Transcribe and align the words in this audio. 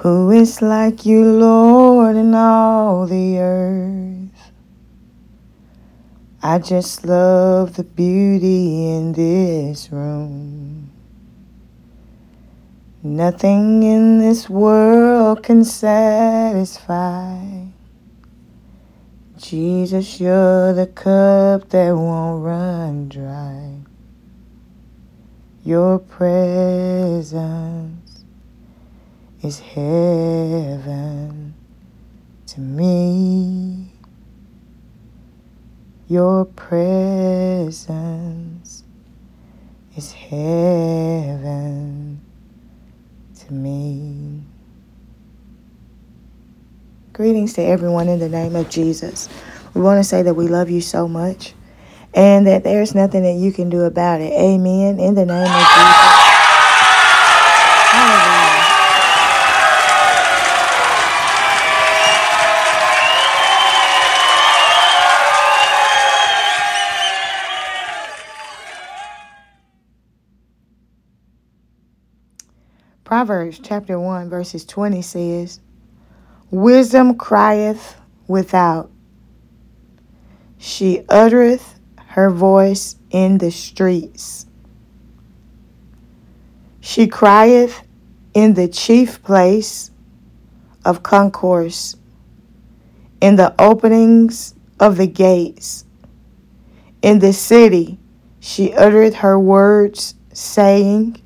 Who 0.00 0.30
is 0.30 0.60
like 0.60 1.06
you, 1.06 1.24
Lord, 1.24 2.16
in 2.16 2.34
all 2.34 3.06
the 3.06 3.38
earth? 3.38 4.52
I 6.42 6.58
just 6.58 7.04
love 7.04 7.76
the 7.76 7.82
beauty 7.82 8.90
in 8.90 9.14
this 9.14 9.90
room. 9.90 10.90
Nothing 13.02 13.82
in 13.84 14.18
this 14.18 14.50
world 14.50 15.42
can 15.42 15.64
satisfy. 15.64 17.38
Jesus, 19.38 20.20
you're 20.20 20.72
the 20.74 20.88
cup 20.88 21.70
that 21.70 21.96
won't 21.96 22.44
run 22.44 23.08
dry. 23.08 23.76
Your 25.64 25.98
presence 25.98 27.75
is 29.46 29.60
heaven 29.60 31.54
to 32.46 32.60
me. 32.60 33.92
Your 36.08 36.44
presence 36.46 37.54
is 39.96 40.12
heaven 40.12 41.40
to 43.38 43.52
me. 43.52 44.42
Greetings 47.12 47.52
to 47.54 47.62
everyone 47.62 48.08
in 48.08 48.18
the 48.18 48.28
name 48.28 48.56
of 48.56 48.68
Jesus. 48.68 49.28
We 49.74 49.80
want 49.80 50.00
to 50.00 50.04
say 50.04 50.22
that 50.22 50.34
we 50.34 50.48
love 50.48 50.70
you 50.70 50.80
so 50.80 51.06
much 51.06 51.54
and 52.12 52.48
that 52.48 52.64
there's 52.64 52.96
nothing 52.96 53.22
that 53.22 53.34
you 53.34 53.52
can 53.52 53.68
do 53.70 53.82
about 53.82 54.20
it. 54.20 54.32
Amen. 54.32 54.98
In 54.98 55.14
the 55.14 55.24
name 55.24 55.44
of 55.44 55.48
Jesus. 55.48 56.05
Proverbs 73.06 73.60
chapter 73.62 74.00
1, 74.00 74.28
verses 74.28 74.64
20 74.64 75.00
says, 75.00 75.60
Wisdom 76.50 77.16
crieth 77.16 77.94
without, 78.26 78.90
she 80.58 81.04
uttereth 81.08 81.78
her 82.08 82.30
voice 82.30 82.96
in 83.10 83.38
the 83.38 83.52
streets. 83.52 84.46
She 86.80 87.06
crieth 87.06 87.80
in 88.34 88.54
the 88.54 88.66
chief 88.66 89.22
place 89.22 89.92
of 90.84 91.04
concourse, 91.04 91.94
in 93.20 93.36
the 93.36 93.54
openings 93.56 94.56
of 94.80 94.96
the 94.96 95.06
gates. 95.06 95.84
In 97.02 97.20
the 97.20 97.32
city 97.32 98.00
she 98.40 98.72
uttereth 98.72 99.14
her 99.14 99.38
words, 99.38 100.16
saying, 100.32 101.22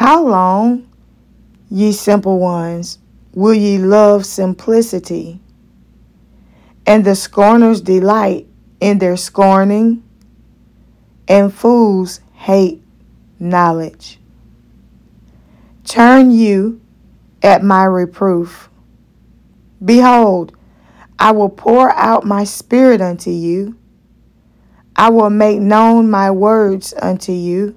How 0.00 0.26
long, 0.26 0.88
ye 1.68 1.92
simple 1.92 2.38
ones, 2.38 2.98
will 3.34 3.52
ye 3.52 3.76
love 3.76 4.24
simplicity? 4.24 5.42
And 6.86 7.04
the 7.04 7.14
scorners 7.14 7.82
delight 7.82 8.46
in 8.80 8.98
their 8.98 9.18
scorning, 9.18 10.02
and 11.28 11.52
fools 11.52 12.20
hate 12.32 12.82
knowledge. 13.38 14.18
Turn 15.84 16.30
you 16.30 16.80
at 17.42 17.62
my 17.62 17.84
reproof. 17.84 18.70
Behold, 19.84 20.56
I 21.18 21.32
will 21.32 21.50
pour 21.50 21.92
out 21.92 22.24
my 22.24 22.44
spirit 22.44 23.02
unto 23.02 23.28
you. 23.30 23.76
I 24.96 25.10
will 25.10 25.28
make 25.28 25.60
known 25.60 26.08
my 26.08 26.30
words 26.30 26.94
unto 27.02 27.32
you, 27.32 27.76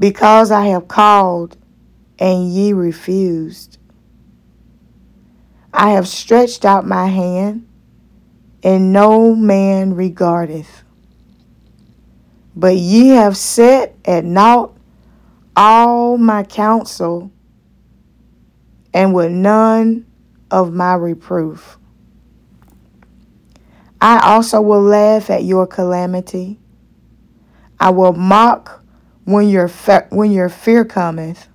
because 0.00 0.50
I 0.50 0.66
have 0.68 0.88
called 0.88 1.58
and 2.18 2.50
ye 2.50 2.72
refused. 2.72 3.78
I 5.72 5.90
have 5.90 6.08
stretched 6.08 6.64
out 6.64 6.86
my 6.86 7.06
hand 7.06 7.68
and 8.62 8.92
no 8.92 9.34
man 9.34 9.94
regardeth. 9.94 10.82
But 12.56 12.76
ye 12.76 13.08
have 13.08 13.36
set 13.36 13.94
at 14.04 14.24
naught 14.24 14.76
all 15.54 16.16
my 16.16 16.42
counsel, 16.44 17.30
and 18.94 19.14
with 19.14 19.30
none 19.30 20.06
of 20.50 20.72
my 20.72 20.94
reproof. 20.94 21.78
I 24.00 24.18
also 24.20 24.60
will 24.60 24.82
laugh 24.82 25.28
at 25.28 25.44
your 25.44 25.66
calamity. 25.66 26.58
I 27.78 27.90
will 27.90 28.14
mock 28.14 28.79
when 29.24 29.48
your 29.48 29.68
fe- 29.68 30.06
when 30.10 30.32
your 30.32 30.48
fear 30.48 30.84
cometh. 30.84 31.48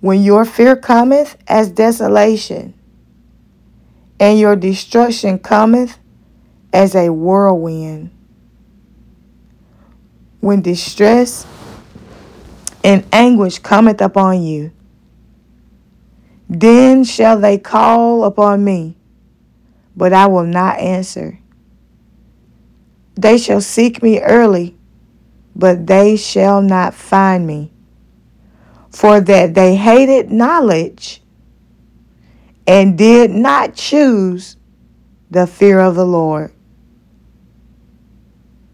When 0.00 0.22
your 0.22 0.44
fear 0.44 0.76
cometh 0.76 1.36
as 1.46 1.70
desolation, 1.70 2.74
and 4.18 4.38
your 4.38 4.54
destruction 4.54 5.38
cometh 5.38 5.98
as 6.72 6.94
a 6.94 7.10
whirlwind. 7.10 8.10
When 10.40 10.62
distress 10.62 11.46
and 12.84 13.04
anguish 13.12 13.58
cometh 13.58 14.00
upon 14.00 14.42
you, 14.42 14.72
then 16.48 17.04
shall 17.04 17.38
they 17.38 17.58
call 17.58 18.24
upon 18.24 18.64
me, 18.64 18.96
but 19.96 20.12
I 20.12 20.26
will 20.26 20.44
not 20.46 20.78
answer. 20.78 21.38
They 23.14 23.38
shall 23.38 23.60
seek 23.60 24.02
me 24.02 24.20
early, 24.20 24.76
but 25.54 25.86
they 25.86 26.16
shall 26.16 26.62
not 26.62 26.94
find 26.94 27.46
me. 27.46 27.72
For 28.90 29.20
that 29.20 29.54
they 29.54 29.76
hated 29.76 30.30
knowledge 30.30 31.22
and 32.66 32.96
did 32.96 33.30
not 33.30 33.74
choose 33.74 34.56
the 35.30 35.46
fear 35.46 35.80
of 35.80 35.94
the 35.94 36.06
Lord. 36.06 36.52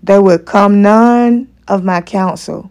There 0.02 0.22
would 0.22 0.46
come 0.46 0.82
none 0.82 1.52
of 1.68 1.84
my 1.84 2.00
counsel. 2.00 2.70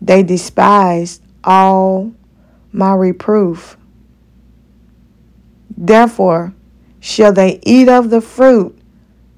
They 0.00 0.22
despised 0.22 1.22
all 1.44 2.12
my 2.72 2.94
reproof. 2.94 3.76
Therefore 5.76 6.54
shall 7.00 7.32
they 7.32 7.60
eat 7.62 7.88
of 7.88 8.10
the 8.10 8.20
fruit 8.20 8.78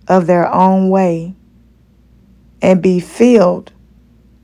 of 0.06 0.27
their 0.27 0.53
own 0.53 0.88
way 0.88 1.34
and 2.62 2.83
be 2.83 3.00
filled 3.00 3.72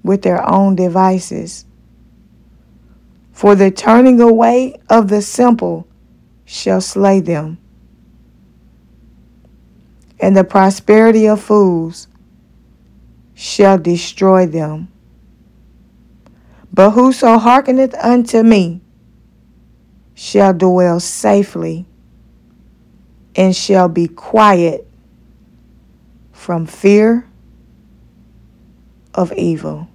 with 0.02 0.22
their 0.22 0.42
own 0.48 0.76
devices. 0.76 1.64
For 3.32 3.54
the 3.54 3.70
turning 3.70 4.20
away 4.20 4.76
of 4.88 5.08
the 5.08 5.22
simple 5.22 5.86
shall 6.44 6.80
slay 6.80 7.20
them, 7.20 7.58
and 10.20 10.36
the 10.36 10.44
prosperity 10.44 11.26
of 11.26 11.40
fools 11.40 12.08
shall 13.34 13.78
destroy 13.78 14.46
them. 14.46 14.88
But 16.72 16.92
whoso 16.92 17.38
hearkeneth 17.38 17.94
unto 17.94 18.42
me 18.42 18.80
shall 20.14 20.54
dwell 20.54 21.00
safely 21.00 21.86
and 23.34 23.54
shall 23.56 23.88
be 23.88 24.06
quiet 24.06 24.86
from 26.32 26.66
fear 26.66 27.26
of 29.14 29.32
evil. 29.34 29.88